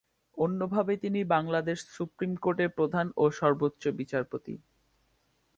[0.37, 4.53] অন্যভাবে তিনি বাংলাদেশ সুপ্রীম কোর্টের প্রধান ও সর্ব্বোচ্চ বিচারপতি।